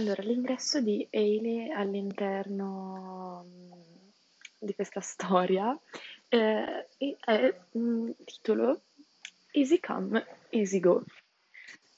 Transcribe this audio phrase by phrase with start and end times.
[0.00, 3.72] Allora, l'ingresso di Hailey all'interno mm,
[4.58, 5.78] di questa storia
[6.30, 6.86] eh,
[7.18, 8.80] è un titolo
[9.50, 11.04] Easy Come, Easy Go.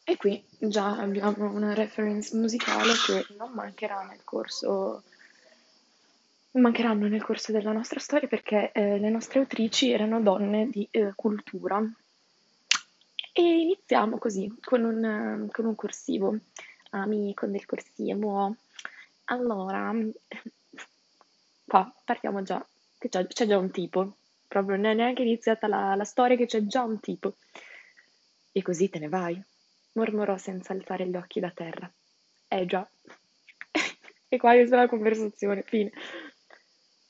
[0.03, 5.05] E qui già abbiamo una reference musicale che non mancherà nel corso,
[6.51, 11.13] mancheranno nel corso della nostra storia perché eh, le nostre autrici erano donne di eh,
[11.15, 11.81] cultura.
[13.33, 16.37] E iniziamo così, con un, con un corsivo
[16.93, 18.57] ami con del corsivo.
[19.25, 19.95] Allora,
[21.65, 22.65] qua partiamo già,
[22.99, 24.17] che c'è, c'è già un tipo,
[24.49, 27.37] proprio non è neanche iniziata la, la storia che c'è già un tipo.
[28.53, 29.43] E così te ne vai,
[29.93, 31.91] mormorò senza alzare gli occhi da terra.
[32.49, 32.87] Eh già.
[34.29, 35.91] e qua inizia la conversazione, fine.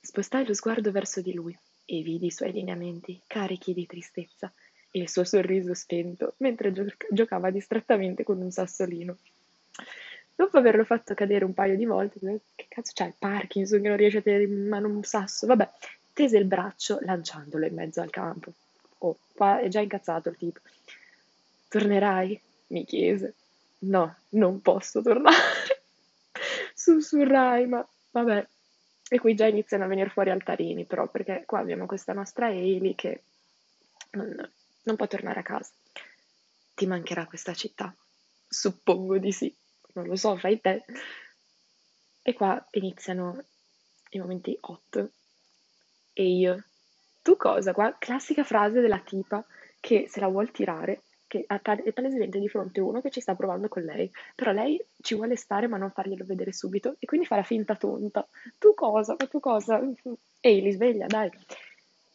[0.00, 4.52] Spostai lo sguardo verso di lui e vidi i suoi lineamenti carichi di tristezza
[4.90, 9.16] e il suo sorriso spento mentre gio- giocava distrattamente con un sassolino.
[10.42, 12.18] Dopo averlo fatto cadere un paio di volte,
[12.56, 15.46] che cazzo c'è il Parkinson che non riesce a tenere in mano un sasso?
[15.46, 15.70] Vabbè,
[16.12, 18.52] tese il braccio lanciandolo in mezzo al campo.
[18.98, 20.58] Oh, qua è già incazzato il tipo.
[21.68, 22.40] Tornerai?
[22.66, 23.34] mi chiese.
[23.80, 25.36] No, non posso tornare.
[26.74, 28.44] Sussurrai, ma vabbè.
[29.10, 32.96] E qui già iniziano a venire fuori altarini, però, perché qua abbiamo questa nostra Ailey
[32.96, 33.22] che
[34.10, 34.50] non,
[34.82, 35.70] non può tornare a casa.
[36.74, 37.94] Ti mancherà questa città?
[38.48, 39.54] Suppongo di sì
[39.94, 40.84] non lo so, fai te.
[42.22, 43.42] E qua iniziano
[44.10, 45.10] i momenti hot.
[46.12, 46.64] E io,
[47.22, 47.72] tu cosa?
[47.72, 49.44] Qua, classica frase della tipa
[49.80, 53.34] che se la vuol tirare, che è palesemente di fronte a uno che ci sta
[53.34, 57.26] provando con lei, però lei ci vuole stare ma non farglielo vedere subito e quindi
[57.26, 58.28] fa la finta tonta.
[58.58, 59.16] Tu cosa?
[59.18, 59.80] Ma tu cosa?
[60.40, 61.30] Ehi, li sveglia, dai.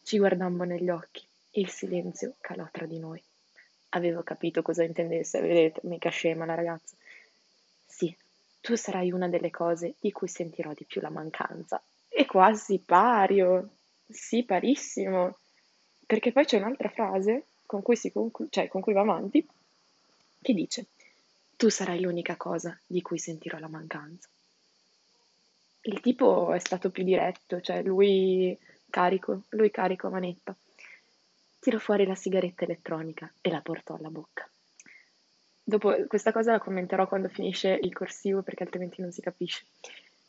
[0.02, 1.26] Ci guardammo negli occhi.
[1.50, 3.20] Il silenzio calò tra di noi.
[3.90, 6.94] Avevo capito cosa intendesse, vedete, mica scema la ragazza.
[8.68, 11.82] Tu sarai una delle cose di cui sentirò di più la mancanza.
[12.06, 15.38] E quasi pario, sì, parissimo.
[16.04, 19.48] Perché poi c'è un'altra frase con cui, conclu- cioè, con cui va avanti,
[20.42, 20.84] che dice,
[21.56, 24.28] tu sarai l'unica cosa di cui sentirò la mancanza.
[25.84, 28.54] Il tipo è stato più diretto, cioè lui
[28.90, 30.54] carico, lui carico a manetta.
[31.58, 34.46] Tirò fuori la sigaretta elettronica e la portò alla bocca.
[35.68, 39.66] Dopo questa cosa la commenterò quando finisce il corsivo perché altrimenti non si capisce.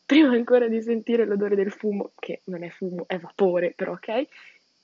[0.06, 4.28] Prima ancora di sentire l'odore del fumo, che non è fumo, è vapore, però ok,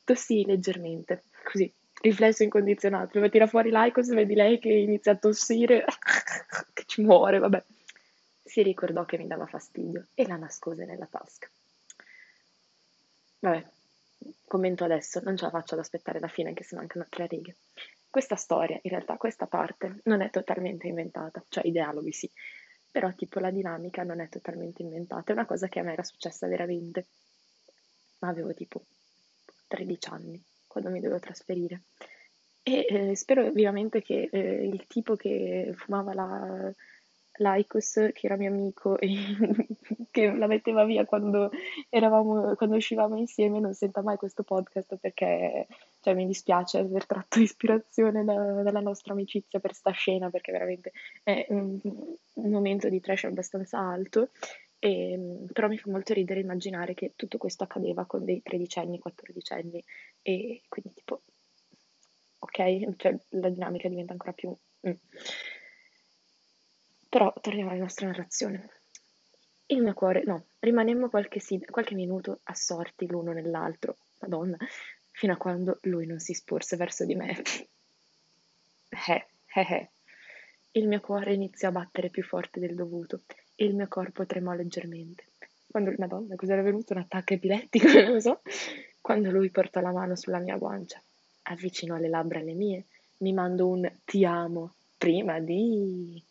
[0.06, 3.10] tossii leggermente, così, riflesso incondizionato.
[3.16, 5.84] Dove tira fuori l'Icos, vedi lei che inizia a tossire,
[6.74, 7.62] che ci muore, vabbè.
[8.42, 11.50] Si ricordò che mi dava fastidio e la nascose nella tasca.
[13.40, 13.66] Vabbè,
[14.48, 17.58] commento adesso, non ce la faccio ad aspettare la fine anche se mancano tre righe.
[18.16, 22.32] Questa storia, in realtà, questa parte non è totalmente inventata, cioè i dialoghi sì,
[22.90, 26.04] però tipo la dinamica non è totalmente inventata, è una cosa che a me era
[26.04, 27.08] successa veramente.
[28.20, 28.86] Ma avevo tipo
[29.68, 31.82] 13 anni quando mi dovevo trasferire.
[32.64, 36.74] E eh, spero vivamente che eh, il tipo che fumava la,
[37.40, 39.10] l'Aicos, che era mio amico e
[40.10, 41.52] che la metteva via quando,
[41.90, 45.68] eravamo, quando uscivamo insieme, non senta mai questo podcast perché
[46.06, 50.92] cioè, mi dispiace aver tratto ispirazione da, dalla nostra amicizia per sta scena perché veramente
[51.24, 54.30] è un, un momento di trash abbastanza alto.
[54.78, 59.00] E, però mi fa molto ridere immaginare che tutto questo accadeva con dei 13 anni,
[59.00, 59.84] 14 anni
[60.22, 61.24] e quindi tipo,
[62.38, 64.56] ok, cioè la dinamica diventa ancora più...
[64.88, 64.92] Mm.
[67.10, 68.70] Però torniamo alla nostra narrazione.
[69.68, 74.58] Il mio cuore, no, rimanemmo qualche, qualche minuto assorti l'uno nell'altro, madonna,
[75.16, 77.42] fino a quando lui non si sporse verso di me.
[78.90, 79.90] Eh, eh, eh.
[80.72, 83.22] Il mio cuore iniziò a battere più forte del dovuto
[83.56, 85.24] e il mio corpo tremò leggermente.
[85.72, 86.94] Quando, madonna, cos'era venuto?
[86.94, 88.42] Un attacco epilettico, non lo so.
[89.00, 91.02] Quando lui portò la mano sulla mia guancia,
[91.44, 92.84] avvicinò le labbra alle mie,
[93.20, 96.22] mi mandò un ti amo prima di...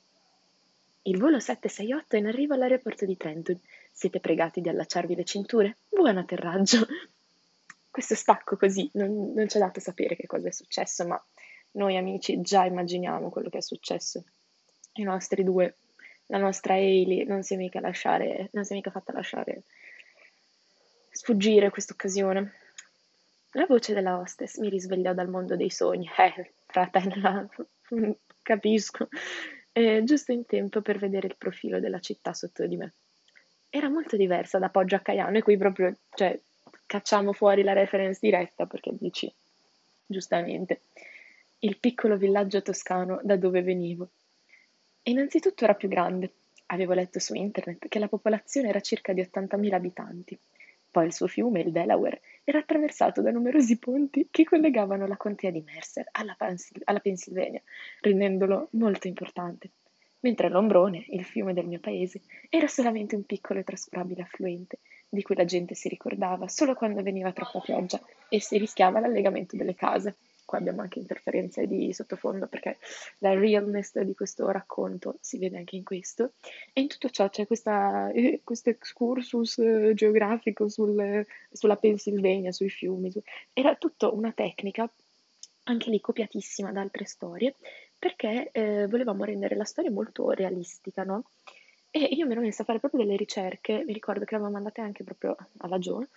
[1.06, 3.58] Il volo 768 è in arrivo all'aeroporto di Trenton.
[3.90, 5.76] Siete pregati di allacciarvi le cinture?
[5.88, 6.86] Buon atterraggio!
[7.94, 11.24] Questo stacco così non, non ci ha dato sapere che cosa è successo, ma
[11.74, 14.24] noi amici già immaginiamo quello che è successo.
[14.94, 15.76] I nostri due,
[16.26, 19.62] la nostra Hailey non si è mica lasciare, non si è mica fatta lasciare
[21.08, 22.54] sfuggire questa occasione.
[23.52, 26.10] La voce della hostess mi risvegliò dal mondo dei sogni.
[26.18, 27.48] Eh, fratella,
[28.42, 29.06] capisco
[29.70, 32.94] eh, giusto in tempo per vedere il profilo della città sotto di me.
[33.70, 36.36] Era molto diversa da Poggio a Caiano e qui proprio, cioè,
[36.94, 39.32] cacciamo fuori la reference diretta perché dici,
[40.06, 40.82] giustamente,
[41.60, 44.10] il piccolo villaggio toscano da dove venivo.
[45.02, 46.30] Innanzitutto era più grande,
[46.66, 50.38] Avevo letto su internet che la popolazione era circa di 80.000 abitanti.
[50.90, 55.50] Poi il suo fiume, il Delaware, era attraversato da numerosi ponti che collegavano la contea
[55.50, 57.60] di Mercer alla, Pensil- alla Pennsylvania,
[58.00, 59.70] rendendolo molto importante.
[60.20, 64.78] Mentre l'Ombrone, il fiume del mio paese, era solamente un piccolo e trascurabile affluente,
[65.14, 69.56] di cui la gente si ricordava solo quando veniva troppa pioggia e si rischiava l'allegamento
[69.56, 72.78] delle case qua abbiamo anche interferenze di sottofondo perché
[73.18, 76.32] la realness di questo racconto si vede anche in questo.
[76.72, 82.68] E in tutto ciò c'è questa, eh, questo excursus eh, geografico sul, sulla Pennsylvania, sui
[82.68, 83.10] fiumi.
[83.10, 83.22] Su...
[83.52, 84.88] Era tutto una tecnica,
[85.64, 87.54] anche lì copiatissima da altre storie,
[87.98, 91.24] perché eh, volevamo rendere la storia molto realistica, no?
[91.96, 94.80] E io mi ero messa a fare proprio delle ricerche, mi ricordo che avevamo mandate
[94.80, 96.08] anche proprio alla Joe,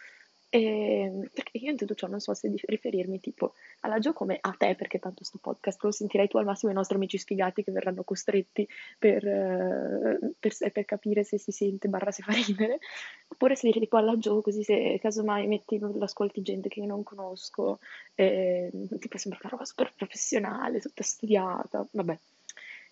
[0.49, 4.55] Ehm, perché io in tutto ciò non so se riferirmi tipo alla Gio come a
[4.57, 7.71] te, perché tanto sto podcast lo sentirai tu al massimo i nostri amici sfigati che
[7.71, 8.65] verranno costretti
[8.97, 12.79] per, eh, per, per capire se si sente barra se fa ridere,
[13.27, 17.03] oppure se dire tipo alla Gio così se casomai metti l'ascolti gente che io non
[17.03, 17.79] conosco,
[18.15, 22.17] eh, tipo sembra una roba super professionale, tutta studiata, vabbè.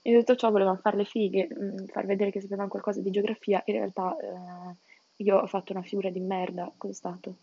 [0.08, 3.62] In tutto ciò volevamo fare le fighe, mm, far vedere che sapevamo qualcosa di geografia,
[3.66, 4.16] in realtà...
[4.18, 7.36] Eh, io ho fatto una figura di merda, cos'è stato?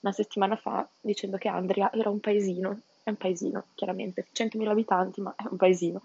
[0.00, 2.80] Una settimana fa, dicendo che Andria era un paesino.
[3.02, 4.26] È un paesino, chiaramente.
[4.32, 6.02] 100.000 abitanti, ma è un paesino.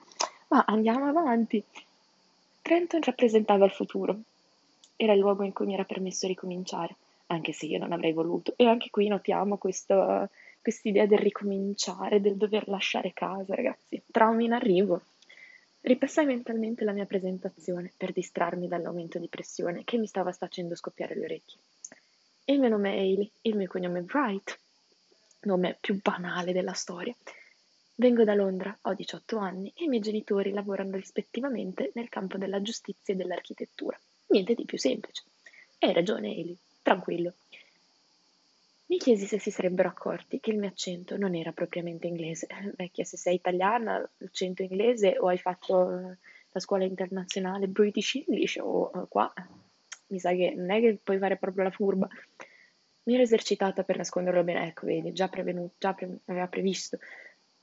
[0.47, 1.63] Ma andiamo avanti.
[2.61, 4.17] Trenton rappresentava il futuro.
[4.95, 6.95] Era il luogo in cui mi era permesso ricominciare,
[7.27, 8.53] anche se io non avrei voluto.
[8.55, 10.27] E anche qui notiamo questa
[10.81, 14.01] idea del ricominciare, del dover lasciare casa, ragazzi.
[14.09, 15.01] Traumi in arrivo.
[15.85, 21.13] Ripassai mentalmente la mia presentazione per distrarmi dall'aumento di pressione che mi stava facendo scoppiare
[21.13, 21.59] le orecchie.
[22.45, 24.57] Il mio nome è Hailey, il mio cognome è Wright,
[25.41, 27.13] nome più banale della storia.
[27.95, 32.61] Vengo da Londra, ho 18 anni e i miei genitori lavorano rispettivamente nel campo della
[32.61, 33.99] giustizia e dell'architettura.
[34.27, 35.23] Niente di più semplice.
[35.79, 37.33] Hai ragione, Hailey, tranquillo.
[38.93, 42.45] Mi chiesi se si sarebbero accorti che il mio accento non era propriamente inglese.
[42.77, 46.17] Vecchia, se sei italiana, l'accento inglese o hai fatto eh,
[46.51, 49.33] la scuola internazionale British English o uh, qua,
[50.09, 52.07] mi sa che non è che puoi fare proprio la furba.
[53.05, 56.99] Mi ero esercitata per nasconderlo bene, ecco, vedi, già prevenuto, già pre- aveva previsto.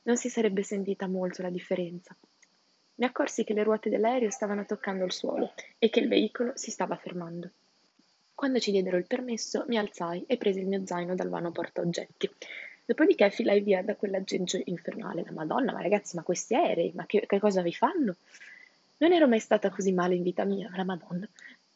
[0.03, 2.13] Non si sarebbe sentita molto la differenza.
[2.97, 6.73] Mi accorsi che le ruote dell'aereo stavano toccando il suolo e che il veicolo si
[6.73, 7.53] stava fermando.
[8.41, 12.31] Quando ci diedero il permesso, mi alzai e presi il mio zaino dal vano portaoggetti.
[12.87, 15.25] Dopodiché filai via da quell'aggeggio infernale.
[15.27, 18.17] La Madonna, ma ragazzi, ma questi aerei, ma che, che cosa vi fanno?
[18.97, 21.29] Non ero mai stata così male in vita mia, la Madonna.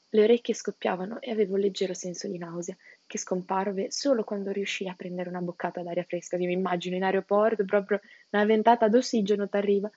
[0.08, 2.74] Le orecchie scoppiavano e avevo un leggero senso di nausea,
[3.06, 6.38] che scomparve solo quando riuscii a prendere una boccata d'aria fresca.
[6.38, 8.00] mi immagino in aeroporto, proprio
[8.30, 9.90] una ventata d'ossigeno t'arriva.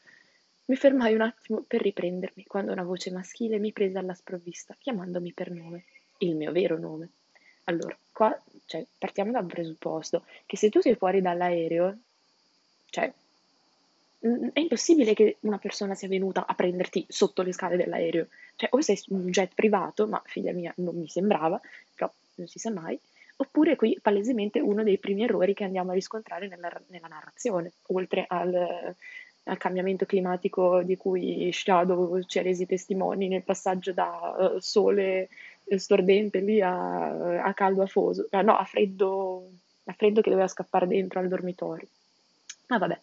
[0.65, 5.31] Mi fermai un attimo per riprendermi, quando una voce maschile mi prese alla sprovvista, chiamandomi
[5.31, 5.85] per nome
[6.19, 7.09] il mio vero nome.
[7.65, 11.97] Allora, qua cioè, partiamo da un presupposto che se tu sei fuori dall'aereo,
[12.89, 13.11] cioè,
[14.53, 18.27] è impossibile che una persona sia venuta a prenderti sotto le scale dell'aereo.
[18.55, 21.59] Cioè, o sei un jet privato, ma figlia mia non mi sembrava,
[21.93, 22.99] però non si sa mai,
[23.37, 28.25] oppure qui palesemente uno dei primi errori che andiamo a riscontrare nella, nella narrazione, oltre
[28.27, 28.95] al,
[29.43, 35.29] al, cambiamento climatico di cui Shadow ci ha resi testimoni nel passaggio da uh, sole
[35.75, 39.49] stordente lì a, a caldo afoso, no, a freddo,
[39.85, 41.87] a freddo che doveva scappare dentro al dormitorio.
[42.67, 42.99] Ma vabbè,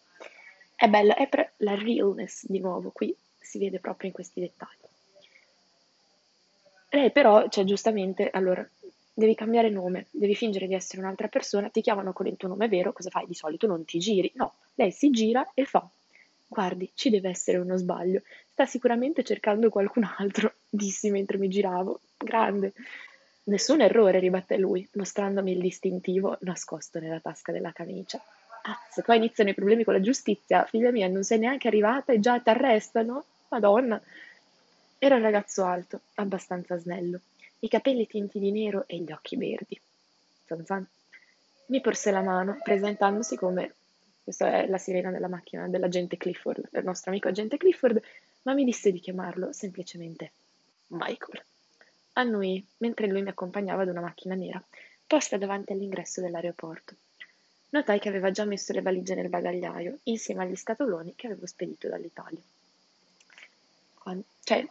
[0.75, 4.83] è bella, è per la realness di nuovo, qui si vede proprio in questi dettagli.
[6.89, 8.67] Lei però, cioè giustamente, allora,
[9.13, 12.67] devi cambiare nome, devi fingere di essere un'altra persona, ti chiamano con il tuo nome
[12.67, 13.25] vero, cosa fai?
[13.25, 15.87] Di solito non ti giri, no, lei si gira e fa,
[16.47, 21.99] guardi, ci deve essere uno sbaglio, sta sicuramente cercando qualcun altro, dissi mentre mi giravo,
[22.17, 22.73] grande.
[23.43, 28.21] Nessun errore, ribatté lui, mostrandomi il distintivo nascosto nella tasca della camicia.
[28.63, 30.65] Azz, qua iniziano i problemi con la giustizia.
[30.65, 33.25] Figlia mia, non sei neanche arrivata e già ti arrestano?
[33.49, 34.01] Madonna.
[34.97, 37.19] Era un ragazzo alto, abbastanza snello,
[37.59, 39.79] i capelli tinti di nero e gli occhi verdi.
[40.45, 40.87] Zan zan.
[41.67, 43.73] Mi porse la mano, presentandosi come
[44.23, 48.01] questa è la sirena della macchina dell'agente Clifford, del nostro amico agente Clifford,
[48.43, 50.31] ma mi disse di chiamarlo semplicemente
[50.87, 51.43] Michael.
[52.17, 54.61] Annui mentre lui mi accompagnava ad una macchina nera,
[55.05, 56.95] posta davanti all'ingresso dell'aeroporto.
[57.69, 61.89] Notai che aveva già messo le valigie nel bagagliaio, insieme agli scatoloni che avevo spedito
[61.89, 62.39] dall'Italia.
[63.95, 64.65] Quando, cioè,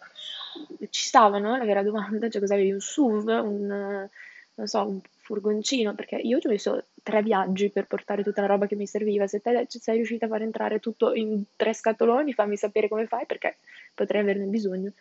[0.89, 4.09] ci stavano, la vera domanda, cioè cosa avevi, un SUV, un,
[4.55, 8.47] non so, un furgoncino, perché io ci ho messo tre viaggi per portare tutta la
[8.47, 12.33] roba che mi serviva, se te sei riuscita a far entrare tutto in tre scatoloni,
[12.33, 13.57] fammi sapere come fai, perché
[13.93, 14.93] potrei averne bisogno.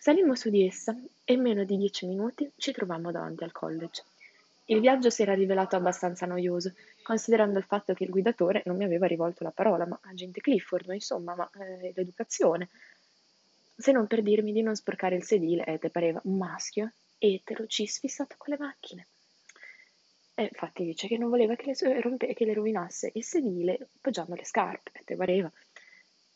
[0.00, 4.04] Salimmo su di essa e in meno di dieci minuti ci trovammo davanti al college.
[4.66, 8.84] Il viaggio si era rivelato abbastanza noioso, considerando il fatto che il guidatore non mi
[8.84, 12.68] aveva rivolto la parola, ma agente Clifford, insomma, ma eh, l'educazione.
[13.76, 17.66] Se non per dirmi di non sporcare il sedile, e te pareva un maschio etero
[17.66, 19.06] cis fissato con le macchine.
[20.34, 24.44] E infatti dice che non voleva che le, che le rovinasse il sedile poggiando le
[24.44, 25.50] scarpe, e te pareva.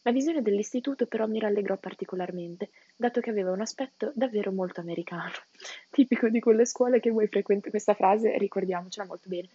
[0.05, 5.31] La visione dell'istituto però mi rallegrò particolarmente, dato che aveva un aspetto davvero molto americano,
[5.91, 7.71] tipico di quelle scuole che vuoi frequentare.
[7.71, 9.49] Questa frase ricordiamocela molto bene.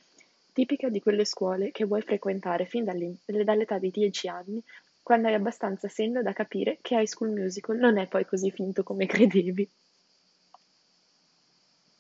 [0.54, 4.64] Tipica di quelle scuole che vuoi frequentare fin dall'età di 10 anni,
[5.04, 8.84] quando hai abbastanza senno da capire che High School Musical non è poi così finto
[8.84, 9.70] come credevi.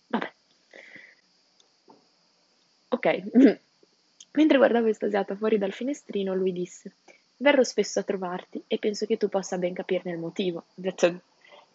[0.07, 0.31] Vabbè.
[2.89, 3.23] Ok.
[4.31, 6.93] Mentre guardavo estasiata fuori dal finestrino, lui disse
[7.37, 10.65] Verrò spesso a trovarti e penso che tu possa ben capirne il motivo.
[10.73, 11.21] Detto,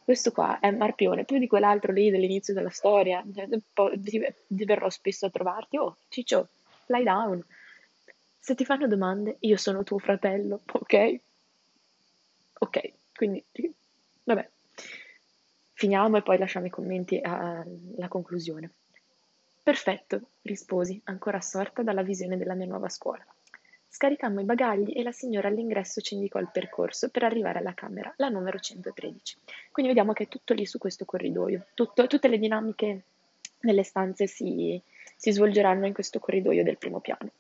[0.05, 3.25] questo qua è Marpione, più di quell'altro lì dell'inizio della storia.
[3.33, 3.49] Cioè,
[4.49, 5.77] verrò spesso a trovarti.
[5.77, 6.49] Oh, Ciccio,
[6.87, 7.45] fly down.
[8.39, 11.21] Se ti fanno domande, io sono tuo fratello, ok?
[12.59, 13.45] Ok, quindi,
[14.25, 14.49] vabbè.
[15.75, 18.71] Finiamo e poi lasciamo i commenti alla conclusione.
[19.63, 23.25] Perfetto, risposi, ancora assorta dalla visione della mia nuova scuola.
[23.95, 28.11] Scaricammo i bagagli e la signora all'ingresso ci indicò il percorso per arrivare alla camera,
[28.17, 29.37] la numero 113.
[29.71, 31.67] Quindi vediamo che è tutto lì su questo corridoio.
[31.75, 33.03] Tutto, tutte le dinamiche
[33.61, 34.81] nelle stanze si,
[35.15, 37.33] si svolgeranno in questo corridoio del primo piano.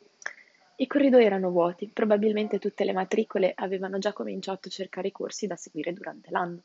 [0.76, 5.46] I corridoi erano vuoti, probabilmente tutte le matricole avevano già cominciato a cercare i corsi
[5.46, 6.64] da seguire durante l'anno.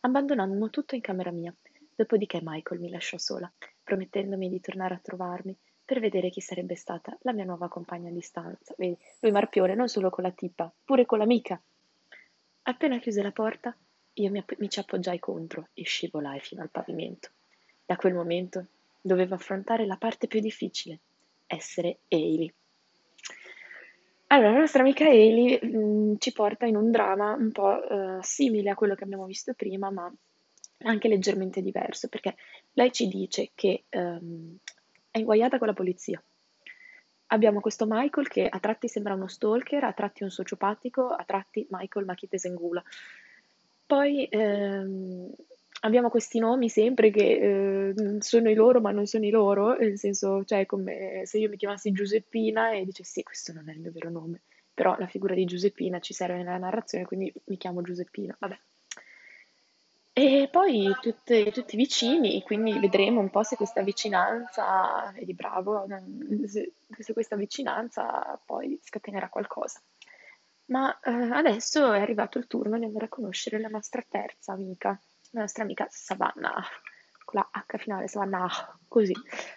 [0.00, 1.54] Abbandonammo tutto in camera mia,
[1.94, 3.50] dopodiché Michael mi lasciò sola,
[3.84, 5.56] promettendomi di tornare a trovarmi
[5.86, 8.74] per vedere chi sarebbe stata la mia nuova compagna di stanza.
[8.76, 11.58] Vedi, lui marpione non solo con la tipa, pure con l'amica.
[12.62, 13.74] Appena chiuse la porta,
[14.14, 17.30] io mi, app- mi ci appoggiai contro e scivolai fino al pavimento.
[17.86, 18.66] Da quel momento
[19.00, 20.98] dovevo affrontare la parte più difficile,
[21.46, 22.52] essere Ailey.
[24.28, 28.18] Allora, la nostra amica Ailey mh, mm, ci porta in un dramma un po' uh,
[28.22, 30.12] simile a quello che abbiamo visto prima, ma
[30.78, 32.34] anche leggermente diverso, perché
[32.72, 34.58] lei ci dice che um,
[35.16, 36.22] è inguaiata con la polizia.
[37.28, 41.66] Abbiamo questo Michael che a tratti sembra uno stalker, a tratti un sociopatico, a tratti
[41.70, 42.82] Michael Machite Sengula.
[43.84, 45.32] Poi ehm,
[45.80, 49.98] abbiamo questi nomi sempre che eh, sono i loro ma non sono i loro, nel
[49.98, 53.80] senso, cioè come se io mi chiamassi Giuseppina e dice sì, questo non è il
[53.80, 54.42] mio vero nome,
[54.72, 58.58] però la figura di Giuseppina ci serve nella narrazione, quindi mi chiamo Giuseppina, vabbè.
[60.18, 65.84] E poi tutte, tutti vicini, quindi vedremo un po' se questa vicinanza, vedi bravo,
[66.46, 69.78] se, se questa vicinanza poi scatenerà qualcosa.
[70.68, 74.98] Ma eh, adesso è arrivato il turno di andare a conoscere la nostra terza amica,
[75.32, 76.64] la nostra amica Savannah,
[77.22, 79.12] con la H finale, Savannah, così,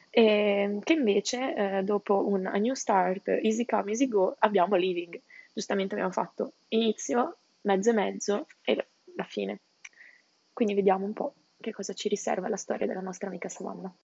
[0.09, 5.21] e, che invece eh, dopo un A New Start, Easy Come, Easy Go, abbiamo Living.
[5.53, 9.61] Giustamente abbiamo fatto inizio, mezzo e mezzo e la fine.
[10.59, 13.95] Quindi vediamo un po' che cosa ci riserva la storia della nostra amica Savannah.